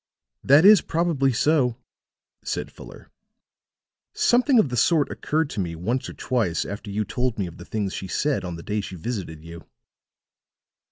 [0.43, 1.77] "That is probably so,"
[2.43, 3.11] said Fuller.
[4.13, 7.57] "Something of the sort occurred to me once or twice after you told me of
[7.57, 9.63] the things she said on the day she visited you."